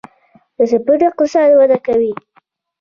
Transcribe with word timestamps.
د 0.57 0.59
سپورت 0.71 1.01
اقتصاد 1.09 1.49
وده 1.59 1.77
کوي 1.87 2.13